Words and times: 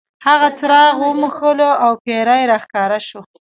هغه 0.27 0.47
څراغ 0.59 0.95
وموښلو 1.03 1.69
او 1.85 1.91
پیری 2.03 2.41
را 2.51 2.57
ښکاره 2.63 2.99
شو. 3.07 3.19